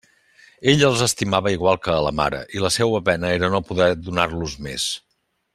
[0.71, 3.93] Ell els estimava igual que a la mare, i la seua pena era no poder
[4.09, 4.91] donar-los més.